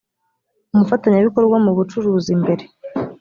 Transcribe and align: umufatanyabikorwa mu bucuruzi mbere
umufatanyabikorwa 0.73 1.57
mu 1.65 1.71
bucuruzi 1.77 2.31
mbere 2.41 2.63